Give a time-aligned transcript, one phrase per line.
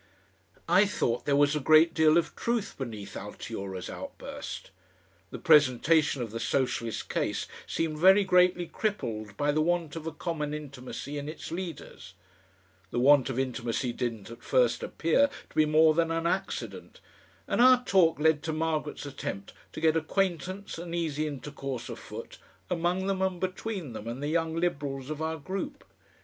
[0.67, 4.71] I thought there was a great deal of truth beneath Altiora's outburst.
[5.29, 10.11] The presentation of the Socialist case seemed very greatly crippled by the want of a
[10.11, 12.15] common intimacy in its leaders;
[12.89, 16.99] the want of intimacy didn't at first appear to be more than an accident,
[17.47, 22.39] and our talk led to Margaret's attempt to get acquaintance and easy intercourse afoot
[22.71, 25.83] among them and between them and the Young Liberals of our group.